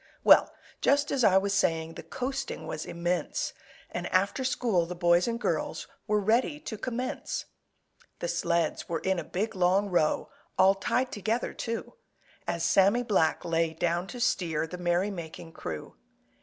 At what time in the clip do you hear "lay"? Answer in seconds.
13.45-13.73